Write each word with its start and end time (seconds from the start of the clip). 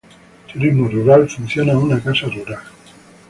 Turismo 0.51 0.87
rural: 0.87 1.29
funciona 1.29 1.77
una 1.77 1.99
casa 2.01 2.25
rural. 2.25 2.63